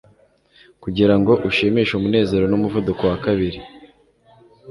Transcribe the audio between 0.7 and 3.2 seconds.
kugira ngo ushimishe umunezero n'umuvuduko wa